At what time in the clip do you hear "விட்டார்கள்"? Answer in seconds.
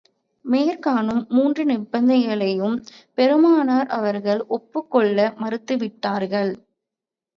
5.77-6.51